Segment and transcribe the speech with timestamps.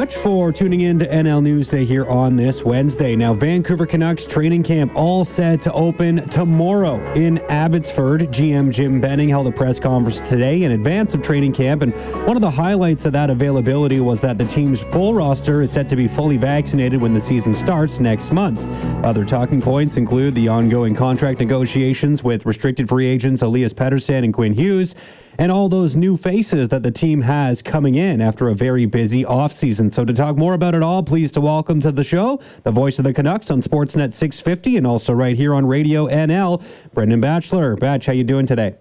[0.00, 3.14] much for tuning in to NL Newsday here on this Wednesday.
[3.14, 8.32] Now, Vancouver Canucks training camp all set to open tomorrow in Abbotsford.
[8.32, 11.92] GM Jim Benning held a press conference today in advance of training camp, and
[12.26, 15.86] one of the highlights of that availability was that the team's full roster is set
[15.90, 18.58] to be fully vaccinated when the season starts next month.
[19.04, 24.32] Other talking points include the ongoing contract negotiations with restricted free agents Elias Pettersson and
[24.32, 24.94] Quinn Hughes
[25.38, 29.24] and all those new faces that the team has coming in after a very busy
[29.24, 29.92] offseason.
[29.94, 32.98] So to talk more about it all, pleased to welcome to the show the voice
[32.98, 36.62] of the Canucks on Sportsnet 650 and also right here on Radio NL,
[36.94, 37.76] Brendan Batchelor.
[37.76, 38.74] Batch, how you doing today?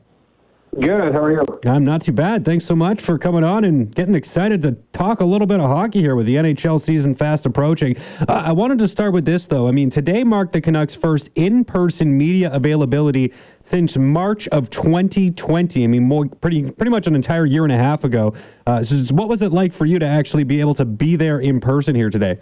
[0.76, 1.14] Good.
[1.14, 1.44] How are you?
[1.66, 2.46] I'm not too bad.
[2.46, 5.68] Thanks so much for coming on and getting excited to talk a little bit of
[5.68, 7.98] hockey here with the NHL season fast approaching.
[8.28, 9.68] Uh, I wanted to start with this, though.
[9.68, 13.34] I mean, today marked the Canucks' first in person media availability
[13.64, 15.84] since March of 2020.
[15.84, 18.36] I mean, more, pretty, pretty much an entire year and a half ago.
[18.68, 21.40] Uh, so what was it like for you to actually be able to be there
[21.40, 22.38] in person here today?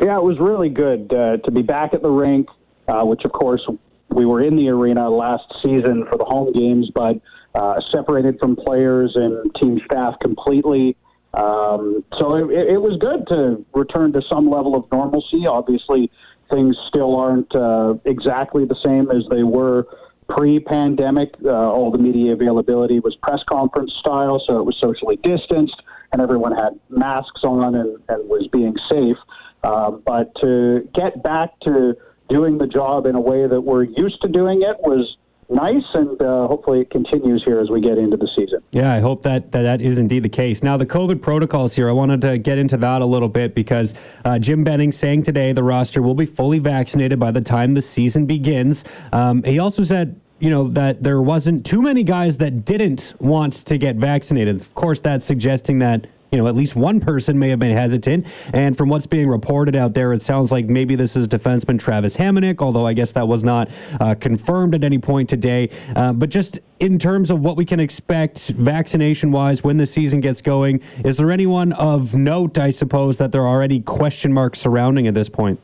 [0.00, 2.48] Yeah, it was really good uh, to be back at the rink,
[2.86, 3.66] uh, which, of course,
[4.14, 7.20] we were in the arena last season for the home games, but
[7.54, 10.96] uh, separated from players and team staff completely.
[11.34, 15.46] Um, so it, it was good to return to some level of normalcy.
[15.46, 16.10] Obviously,
[16.50, 19.86] things still aren't uh, exactly the same as they were
[20.28, 21.34] pre-pandemic.
[21.44, 26.20] Uh, all the media availability was press conference style, so it was socially distanced, and
[26.20, 29.16] everyone had masks on and, and was being safe.
[29.62, 31.94] Uh, but to get back to
[32.30, 35.16] doing the job in a way that we're used to doing it was
[35.50, 38.62] nice, and uh, hopefully it continues here as we get into the season.
[38.70, 40.62] Yeah, I hope that, that that is indeed the case.
[40.62, 43.94] Now, the COVID protocols here, I wanted to get into that a little bit because
[44.24, 47.82] uh, Jim Benning saying today the roster will be fully vaccinated by the time the
[47.82, 48.84] season begins.
[49.12, 53.52] Um, he also said you know, that there wasn't too many guys that didn't want
[53.66, 54.58] to get vaccinated.
[54.58, 58.26] Of course, that's suggesting that you know, at least one person may have been hesitant.
[58.52, 62.16] And from what's being reported out there, it sounds like maybe this is defenseman Travis
[62.16, 63.68] Hamonic, although I guess that was not
[64.00, 65.70] uh, confirmed at any point today.
[65.96, 70.20] Uh, but just in terms of what we can expect vaccination wise when the season
[70.20, 74.60] gets going, is there anyone of note, I suppose, that there are any question marks
[74.60, 75.60] surrounding at this point?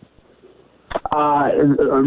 [1.12, 1.50] Uh,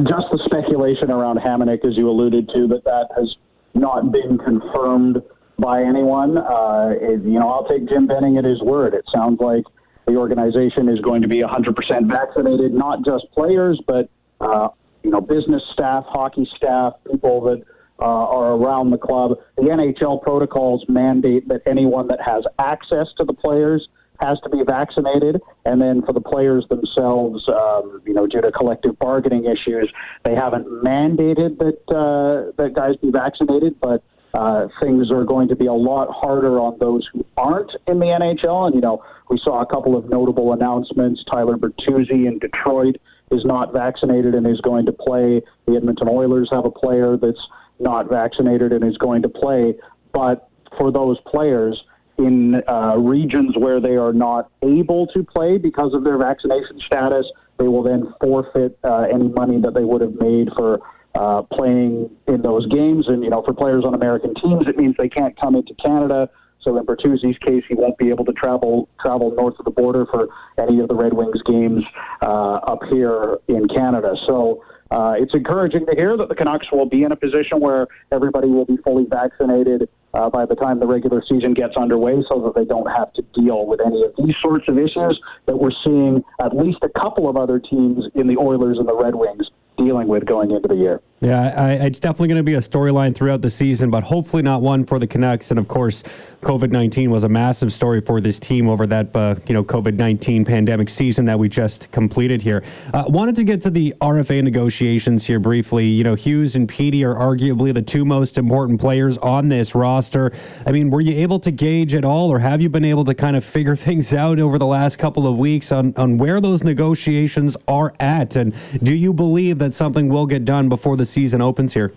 [0.03, 3.35] just the speculation around Hamonic, as you alluded to, that that has
[3.73, 5.21] not been confirmed
[5.59, 6.37] by anyone.
[6.37, 8.93] Uh, it, you know, I'll take Jim Benning at his word.
[8.93, 9.63] It sounds like
[10.05, 14.09] the organization is going to be 100% vaccinated, not just players, but
[14.41, 14.69] uh,
[15.03, 17.63] you know, business staff, hockey staff, people that
[17.99, 19.37] uh, are around the club.
[19.57, 23.87] The NHL protocols mandate that anyone that has access to the players
[24.19, 28.51] has to be vaccinated, and then for the players themselves, um, you know, due to
[28.51, 29.89] collective bargaining issues,
[30.23, 34.03] they haven't mandated that uh, that guys be vaccinated, but
[34.33, 38.07] uh, things are going to be a lot harder on those who aren't in the
[38.07, 38.67] NHL.
[38.67, 41.23] And, you know, we saw a couple of notable announcements.
[41.29, 42.97] Tyler Bertuzzi in Detroit
[43.31, 45.41] is not vaccinated and is going to play.
[45.65, 47.41] The Edmonton Oilers have a player that's
[47.79, 49.75] not vaccinated and is going to play.
[50.13, 51.83] But for those players
[52.17, 57.25] in uh, regions where they are not able to play because of their vaccination status,
[57.57, 60.79] they will then forfeit uh, any money that they would have made for
[61.19, 63.07] uh, playing in those games.
[63.07, 66.29] And, you know, for players on American teams, it means they can't come into Canada.
[66.61, 70.05] So in Bertuzzi's case, he won't be able to travel travel north of the border
[70.05, 71.83] for any of the Red Wings games
[72.21, 74.15] uh, up here in Canada.
[74.27, 77.87] So uh, it's encouraging to hear that the Canucks will be in a position where
[78.11, 82.41] everybody will be fully vaccinated uh, by the time the regular season gets underway so
[82.41, 85.71] that they don't have to deal with any of these sorts of issues that we're
[85.83, 89.49] seeing at least a couple of other teams in the Oilers and the Red Wings
[89.77, 91.01] dealing with going into the year.
[91.21, 94.61] Yeah, I, it's definitely going to be a storyline throughout the season, but hopefully not
[94.61, 95.51] one for the Canucks.
[95.51, 96.03] And of course,
[96.41, 99.95] COVID nineteen was a massive story for this team over that uh, you know COVID
[99.95, 102.63] nineteen pandemic season that we just completed here.
[102.93, 105.85] Uh, wanted to get to the RFA negotiations here briefly.
[105.85, 110.31] You know, Hughes and Petey are arguably the two most important players on this roster.
[110.65, 113.13] I mean, were you able to gauge at all, or have you been able to
[113.13, 116.63] kind of figure things out over the last couple of weeks on on where those
[116.63, 121.41] negotiations are at, and do you believe that something will get done before the season
[121.41, 121.93] opens here?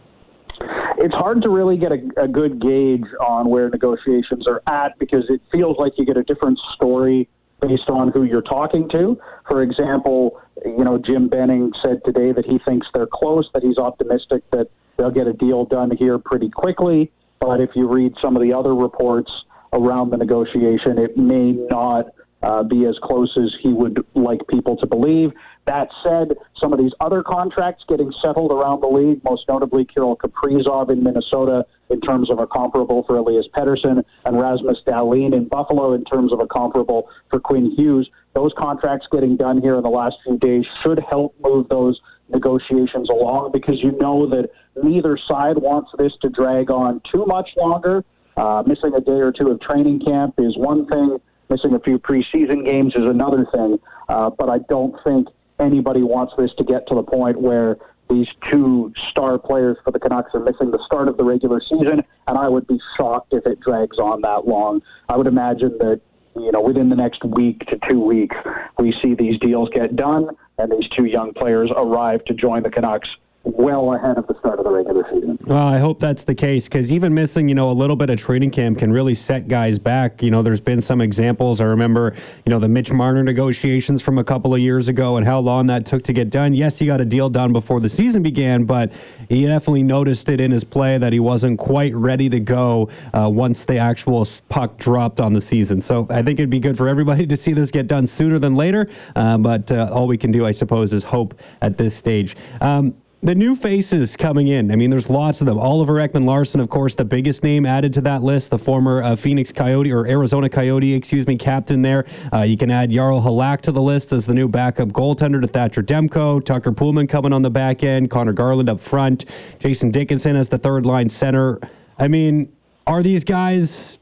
[0.98, 5.24] It's hard to really get a, a good gauge on where negotiations are at because
[5.28, 7.28] it feels like you get a different story
[7.60, 9.18] based on who you're talking to.
[9.48, 13.78] For example, you know, Jim Benning said today that he thinks they're close, that he's
[13.78, 17.10] optimistic that they'll get a deal done here pretty quickly.
[17.40, 19.30] But if you read some of the other reports
[19.72, 22.06] around the negotiation, it may not
[22.42, 25.32] uh, be as close as he would like people to believe.
[25.66, 30.16] That said, some of these other contracts getting settled around the league, most notably Kirill
[30.16, 35.46] Kaprizov in Minnesota in terms of a comparable for Elias Pettersson, and Rasmus Dahlin in
[35.46, 38.10] Buffalo in terms of a comparable for Quinn Hughes.
[38.34, 43.08] Those contracts getting done here in the last few days should help move those negotiations
[43.08, 44.48] along because you know that
[44.82, 48.04] neither side wants this to drag on too much longer.
[48.36, 51.18] Uh, missing a day or two of training camp is one thing.
[51.52, 53.78] Missing a few preseason games is another thing.
[54.08, 55.28] Uh, but I don't think
[55.60, 57.76] anybody wants this to get to the point where
[58.08, 62.02] these two star players for the Canucks are missing the start of the regular season,
[62.26, 64.81] and I would be shocked if it drags on that long.
[65.10, 66.00] I would imagine that
[66.37, 68.34] you know within the next week to two weeks
[68.78, 72.70] we see these deals get done and these two young players arrive to join the
[72.70, 73.10] Canucks
[73.44, 75.38] well ahead of the start of the regular season.
[75.46, 78.18] Well, I hope that's the case because even missing, you know, a little bit of
[78.18, 80.22] training camp can really set guys back.
[80.22, 81.60] You know, there's been some examples.
[81.60, 82.14] I remember,
[82.46, 85.66] you know, the Mitch Marner negotiations from a couple of years ago and how long
[85.66, 86.54] that took to get done.
[86.54, 88.92] Yes, he got a deal done before the season began, but
[89.28, 93.28] he definitely noticed it in his play that he wasn't quite ready to go uh,
[93.28, 95.80] once the actual puck dropped on the season.
[95.80, 98.54] So I think it'd be good for everybody to see this get done sooner than
[98.54, 98.88] later.
[99.16, 102.36] Uh, but uh, all we can do, I suppose, is hope at this stage.
[102.60, 104.72] Um, the new faces coming in.
[104.72, 105.56] I mean, there's lots of them.
[105.56, 108.50] Oliver Ekman Larsson, of course, the biggest name added to that list.
[108.50, 112.04] The former uh, Phoenix Coyote or Arizona Coyote, excuse me, captain there.
[112.32, 115.46] Uh, you can add Jaro Halak to the list as the new backup goaltender to
[115.46, 116.44] Thatcher Demko.
[116.44, 118.10] Tucker Poolman coming on the back end.
[118.10, 119.26] Conor Garland up front.
[119.60, 121.60] Jason Dickinson as the third line center.
[122.00, 122.52] I mean,
[122.88, 123.98] are these guys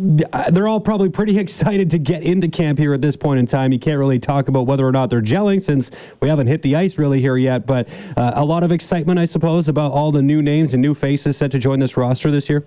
[0.00, 3.72] they're all probably pretty excited to get into camp here at this point in time.
[3.72, 6.76] You can't really talk about whether or not they're gelling since we haven't hit the
[6.76, 10.22] ice really here yet, but uh, a lot of excitement, I suppose, about all the
[10.22, 12.64] new names and new faces set to join this roster this year.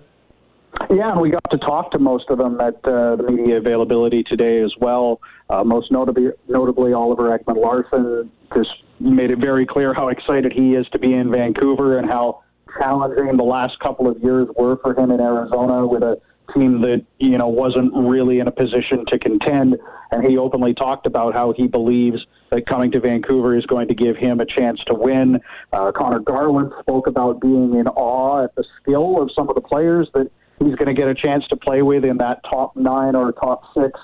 [0.90, 4.24] Yeah, and we got to talk to most of them at uh, the media availability
[4.24, 5.20] today as well.
[5.48, 10.74] Uh, most notably, notably Oliver Ekman Larsson just made it very clear how excited he
[10.74, 12.42] is to be in Vancouver and how
[12.78, 16.20] challenging the last couple of years were for him in Arizona with a
[16.54, 19.76] team that you know wasn't really in a position to contend.
[20.10, 23.94] And he openly talked about how he believes that coming to Vancouver is going to
[23.94, 25.40] give him a chance to win.
[25.72, 29.60] Uh, Conor Garland spoke about being in awe at the skill of some of the
[29.60, 30.30] players that
[30.60, 33.64] he's going to get a chance to play with in that top nine or top
[33.74, 33.98] six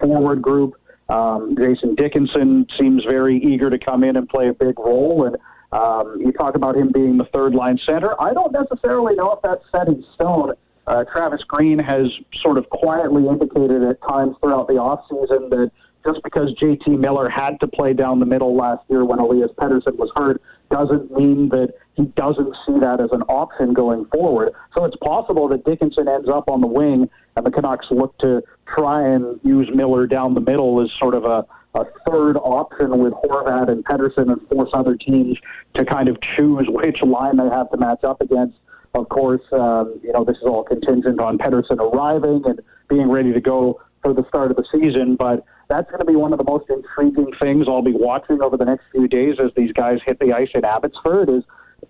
[0.00, 0.74] forward group.
[1.08, 5.24] Um, Jason Dickinson seems very eager to come in and play a big role.
[5.26, 5.36] And
[5.72, 8.20] um, you talk about him being the third line center.
[8.20, 10.54] I don't necessarily know if that's set in stone
[10.86, 12.06] uh, Travis Green has
[12.40, 15.70] sort of quietly indicated at times throughout the offseason that
[16.06, 19.96] just because JT Miller had to play down the middle last year when Elias Pettersson
[19.96, 20.40] was hurt
[20.70, 24.52] doesn't mean that he doesn't see that as an option going forward.
[24.74, 28.42] So it's possible that Dickinson ends up on the wing and the Canucks look to
[28.66, 31.44] try and use Miller down the middle as sort of a,
[31.74, 35.38] a third option with Horvat and Pettersson and force other teams
[35.74, 38.56] to kind of choose which line they have to match up against
[38.96, 43.32] of course, um, you know, this is all contingent on Pettersson arriving and being ready
[43.32, 45.16] to go for the start of the season.
[45.16, 48.56] But that's going to be one of the most intriguing things I'll be watching over
[48.56, 51.28] the next few days as these guys hit the ice in Abbotsford.
[51.28, 51.42] Is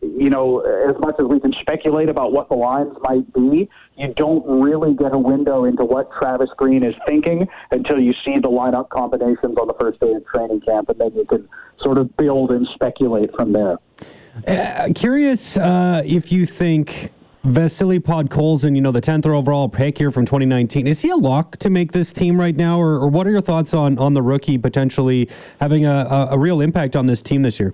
[0.02, 4.08] you know, as much as we can speculate about what the lines might be, you
[4.14, 8.48] don't really get a window into what Travis Green is thinking until you see the
[8.48, 11.48] lineup combinations on the first day of training camp, and then you can
[11.80, 13.78] sort of build and speculate from there.
[14.46, 17.10] Uh, curious uh, if you think
[17.44, 21.56] Vasily Podkolzin, you know, the 10th overall pick here from 2019, is he a lock
[21.58, 22.78] to make this team right now?
[22.78, 25.28] Or, or what are your thoughts on, on the rookie potentially
[25.60, 27.72] having a, a, a, real impact on this team this year?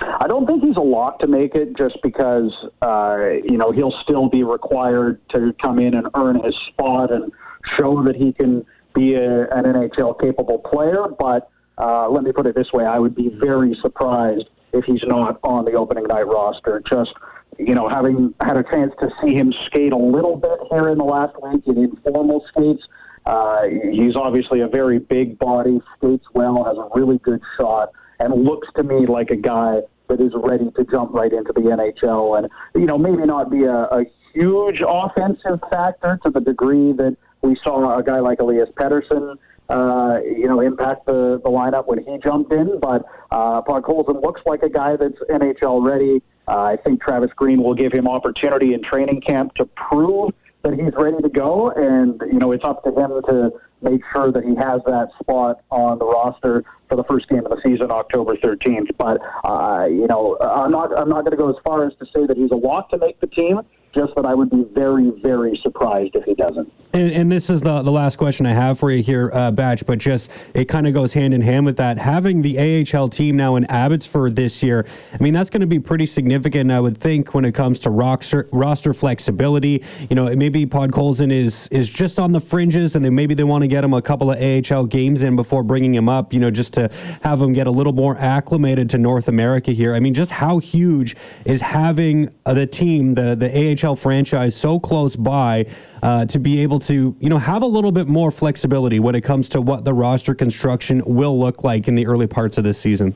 [0.00, 3.94] I don't think he's a lock to make it just because, uh, you know, he'll
[4.02, 7.30] still be required to come in and earn his spot and
[7.76, 11.06] show that he can be a, an NHL capable player.
[11.18, 15.02] But uh, let me put it this way I would be very surprised if he's
[15.06, 16.82] not on the opening night roster.
[16.88, 17.12] Just
[17.58, 20.98] you know, having had a chance to see him skate a little bit here in
[20.98, 22.82] the last week in informal skates,
[23.26, 23.62] uh,
[23.92, 28.68] he's obviously a very big body, skates well, has a really good shot, and looks
[28.76, 32.38] to me like a guy that is ready to jump right into the NHL.
[32.38, 34.04] And you know, maybe not be a, a
[34.34, 39.36] huge offensive factor to the degree that we saw a guy like Elias Pettersson
[39.68, 42.78] uh, you know, impact the, the lineup when he jumped in.
[42.80, 46.22] But uh, Park Podkolzin looks like a guy that's NHL ready.
[46.46, 50.74] Uh, I think Travis Green will give him opportunity in training camp to prove that
[50.74, 53.50] he's ready to go, and you know, it's up to him to
[53.82, 57.50] make sure that he has that spot on the roster for the first game of
[57.50, 58.88] the season, October 13th.
[58.96, 62.06] But uh, you know, I'm not I'm not going to go as far as to
[62.06, 63.60] say that he's a lock to make the team.
[63.94, 66.72] Just that I would be very, very surprised if he doesn't.
[66.94, 69.84] And, and, this is the, the last question I have for you here, uh, Batch,
[69.84, 71.98] but just it kind of goes hand in hand with that.
[71.98, 75.80] Having the AHL team now in Abbotsford this year, I mean, that's going to be
[75.80, 79.82] pretty significant, I would think, when it comes to roster, roster flexibility.
[80.08, 83.62] You know, maybe Podkolzin is is just on the fringes, and then maybe they want
[83.62, 86.50] to get him a couple of AHL games in before bringing him up, you know,
[86.50, 86.90] just to
[87.22, 89.94] have him get a little more acclimated to North America here.
[89.94, 93.50] I mean, just how huge is having the team, the, the
[93.83, 95.66] AHL franchise, so close by?
[96.04, 99.22] uh, to be able to, you know, have a little bit more flexibility when it
[99.22, 102.78] comes to what the roster construction will look like in the early parts of this
[102.78, 103.14] season.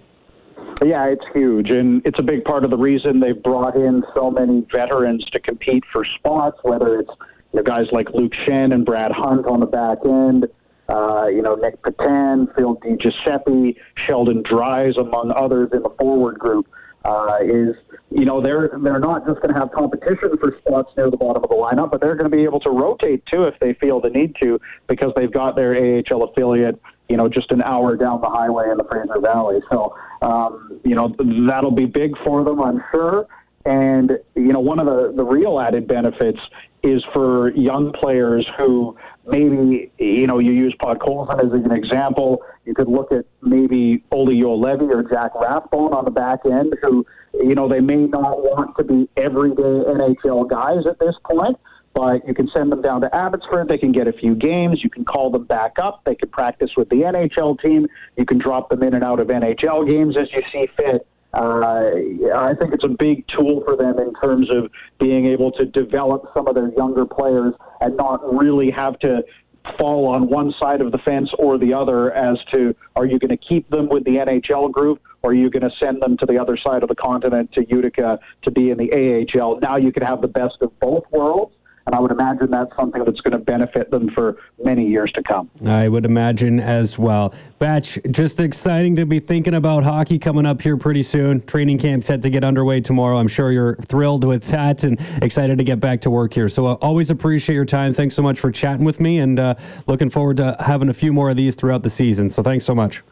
[0.83, 4.31] Yeah, it's huge, and it's a big part of the reason they've brought in so
[4.31, 6.57] many veterans to compete for spots.
[6.63, 7.11] Whether it's
[7.53, 10.47] you know, guys like Luke Schenn and Brad Hunt on the back end,
[10.89, 16.67] uh, you know Nic Petan, Phil DiGiuseppe, Sheldon Dries, among others in the forward group
[17.05, 17.77] uh, is
[18.11, 21.43] you know they're they're not just going to have competition for spots near the bottom
[21.43, 24.01] of the lineup, but they're going to be able to rotate too if they feel
[24.01, 28.21] the need to because they've got their AHL affiliate you know just an hour down
[28.21, 29.61] the highway in the Fraser Valley.
[29.71, 31.15] So um, you know
[31.49, 33.27] that'll be big for them, I'm sure.
[33.65, 36.41] And you know one of the the real added benefits
[36.83, 38.97] is for young players who
[39.29, 42.43] maybe, you know, you use Podkolzin as an example.
[42.65, 47.07] You could look at maybe Olli Juolevi or Jack Rathbone on the back end who,
[47.35, 51.59] you know, they may not want to be everyday NHL guys at this point,
[51.95, 53.69] but you can send them down to Abbotsford.
[53.69, 54.83] They can get a few games.
[54.83, 56.03] You can call them back up.
[56.05, 57.87] They can practice with the NHL team.
[58.17, 61.07] You can drop them in and out of NHL games as you see fit.
[61.35, 61.91] Uh,
[62.35, 66.25] I think it's a big tool for them in terms of being able to develop
[66.33, 69.23] some of their younger players and not really have to
[69.79, 73.31] fall on one side of the fence or the other as to are you going
[73.31, 76.27] to keep them with the NHL group or are you going to send them to
[76.27, 79.59] the other side of the continent to Utica to be in the AHL?
[79.61, 81.53] Now you can have the best of both worlds
[81.89, 85.23] and I would imagine that's something that's going to benefit them for many years to
[85.23, 85.51] come.
[85.65, 87.33] I would imagine as well.
[87.61, 91.41] Batch, just exciting to be thinking about hockey coming up here pretty soon.
[91.47, 93.17] Training camp set to get underway tomorrow.
[93.17, 96.51] I'm sure you're thrilled with that and excited to get back to work here.
[96.51, 97.95] So, uh, always appreciate your time.
[97.95, 99.55] Thanks so much for chatting with me and uh,
[99.87, 102.29] looking forward to having a few more of these throughout the season.
[102.29, 103.03] So, thanks so much.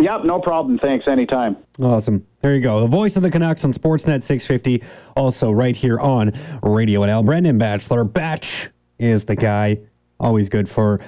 [0.00, 0.78] Yep, no problem.
[0.78, 1.06] Thanks.
[1.06, 1.56] Anytime.
[1.80, 2.26] Awesome.
[2.40, 2.80] There you go.
[2.80, 4.82] The voice of the Canucks on Sportsnet 650.
[5.16, 6.32] Also, right here on
[6.62, 7.24] Radio NL.
[7.24, 8.04] Brendan Batchelor.
[8.04, 9.78] Batch is the guy.
[10.20, 11.00] Always good for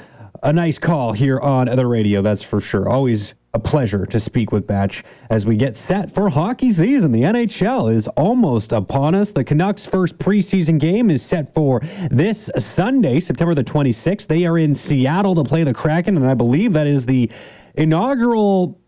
[0.42, 2.88] a nice call here on the radio, that's for sure.
[2.88, 7.10] Always a pleasure to speak with Batch as we get set for hockey season.
[7.10, 9.32] The NHL is almost upon us.
[9.32, 14.26] The Canucks' first preseason game is set for this Sunday, September the 26th.
[14.26, 17.30] They are in Seattle to play the Kraken, and I believe that is the
[17.76, 18.78] inaugural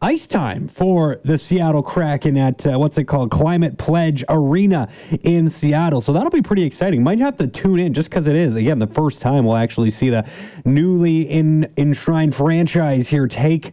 [0.00, 4.88] ice time for the Seattle Kraken at uh, what's it called Climate Pledge Arena
[5.22, 6.00] in Seattle.
[6.00, 7.02] So that'll be pretty exciting.
[7.02, 9.90] Might have to tune in just because it is again the first time we'll actually
[9.90, 10.24] see the
[10.64, 13.72] newly in, enshrined franchise here take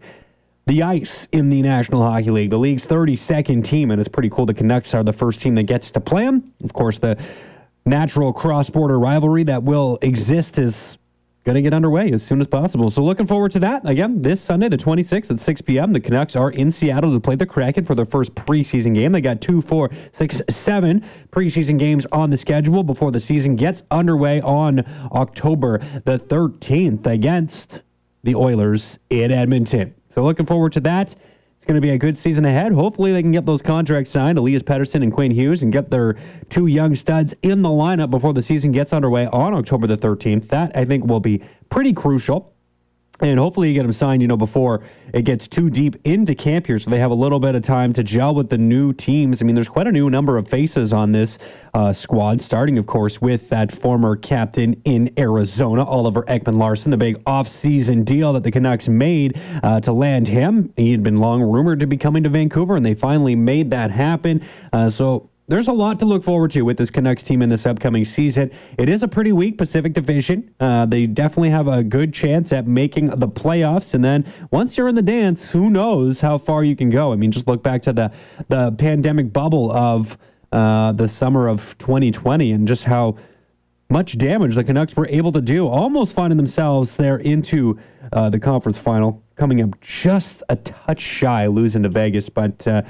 [0.65, 4.47] the ice in the National Hockey League, the league's 32nd team, and it's pretty cool.
[4.47, 6.51] The Canucks are the first team that gets to play them.
[6.63, 7.17] Of course, the
[7.85, 10.97] natural cross-border rivalry that will exist is
[11.45, 12.89] going to get underway as soon as possible.
[12.89, 13.87] So looking forward to that.
[13.87, 17.35] Again, this Sunday, the 26th at 6 p.m., the Canucks are in Seattle to play
[17.35, 19.11] the Kraken for their first preseason game.
[19.11, 23.83] They got two, four, six, seven preseason games on the schedule before the season gets
[23.91, 24.79] underway on
[25.11, 27.81] October the 13th against
[28.23, 29.93] the Oilers in Edmonton.
[30.09, 31.15] So looking forward to that.
[31.65, 32.73] It's going to be a good season ahead.
[32.73, 36.15] Hopefully, they can get those contracts signed, Elias Pettersson and Quinn Hughes, and get their
[36.51, 40.47] two young studs in the lineup before the season gets underway on October the 13th.
[40.49, 41.41] That, I think, will be
[41.71, 42.54] pretty crucial.
[43.21, 46.67] And hopefully you get them signed, you know, before it gets too deep into camp
[46.67, 49.41] here, so they have a little bit of time to gel with the new teams.
[49.41, 51.37] I mean, there's quite a new number of faces on this
[51.73, 57.23] uh, squad, starting, of course, with that former captain in Arizona, Oliver Ekman-Larsson, the big
[57.23, 60.73] offseason deal that the Canucks made uh, to land him.
[60.75, 63.91] He had been long rumored to be coming to Vancouver, and they finally made that
[63.91, 64.45] happen.
[64.73, 67.65] Uh, so there's a lot to look forward to with this Canucks team in this
[67.65, 68.49] upcoming season.
[68.77, 70.53] It is a pretty weak Pacific Division.
[70.59, 74.87] Uh, they definitely have a good chance at making the playoffs, and then once you're
[74.87, 77.13] in the dance, who knows how far you can go?
[77.13, 78.11] I mean, just look back to the
[78.47, 80.17] the pandemic bubble of
[80.51, 83.17] uh, the summer of 2020, and just how
[83.89, 87.79] much damage the Canucks were able to do, almost finding themselves there into
[88.13, 92.81] uh, the conference final, coming up just a touch shy, losing to Vegas, but uh,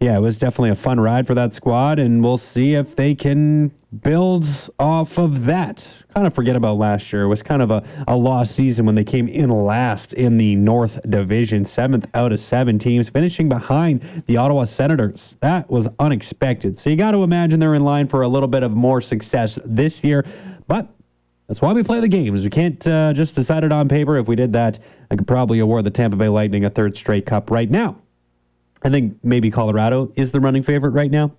[0.00, 3.14] yeah, it was definitely a fun ride for that squad, and we'll see if they
[3.14, 3.70] can
[4.02, 4.46] build
[4.78, 5.86] off of that.
[6.14, 7.24] Kind of forget about last year.
[7.24, 10.56] It was kind of a, a lost season when they came in last in the
[10.56, 15.36] North Division, seventh out of seven teams, finishing behind the Ottawa Senators.
[15.40, 16.78] That was unexpected.
[16.78, 19.58] So you got to imagine they're in line for a little bit of more success
[19.66, 20.24] this year.
[20.66, 20.88] But
[21.48, 22.44] That's why we play the games.
[22.44, 24.16] We can't uh, just decide it on paper.
[24.16, 24.78] If we did that,
[25.10, 27.96] I could probably award the Tampa Bay Lightning a third straight cup right now.
[28.82, 31.32] I think maybe Colorado is the running favorite right now.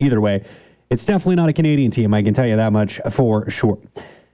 [0.00, 0.44] Either way,
[0.90, 2.12] it's definitely not a Canadian team.
[2.12, 3.78] I can tell you that much for sure.